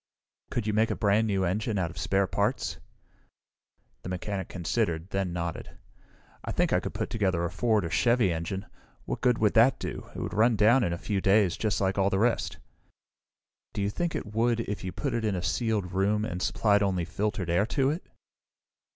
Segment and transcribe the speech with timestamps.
[0.49, 2.79] "Could you make a brand new engine out of spare parts?"
[4.01, 5.77] The mechanic considered, then nodded.
[6.43, 8.65] "I think I could put together a Ford or Chevy engine.
[9.05, 10.09] What good would that do?
[10.15, 12.57] It would run down in a few days, just like all the rest."
[13.73, 16.81] "Do you think it would, if you put it in a sealed room, and supplied
[16.81, 18.03] only filtered air to it?"